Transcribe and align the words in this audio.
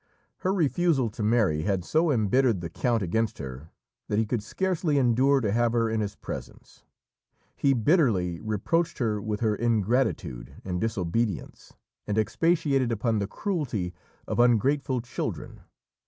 Her 0.39 0.51
refusal 0.51 1.11
to 1.11 1.21
marry 1.21 1.61
had 1.61 1.85
so 1.85 2.09
embittered 2.09 2.61
the 2.61 2.71
count 2.71 3.03
against 3.03 3.37
her 3.37 3.69
that 4.07 4.17
he 4.17 4.25
could 4.25 4.41
scarcely 4.41 4.97
endure 4.97 5.41
to 5.41 5.51
have 5.51 5.73
her 5.73 5.91
in 5.91 5.99
his 6.01 6.15
presence. 6.15 6.83
He 7.55 7.75
bitterly 7.75 8.39
reproached 8.39 8.97
her 8.97 9.21
with 9.21 9.41
her 9.41 9.55
ingratitude 9.55 10.55
and 10.65 10.81
disobedience, 10.81 11.75
and 12.07 12.17
expatiated 12.17 12.91
upon 12.91 13.19
the 13.19 13.27
cruelty 13.27 13.93
of 14.27 14.39
ungrateful 14.39 15.01
children. 15.01 15.61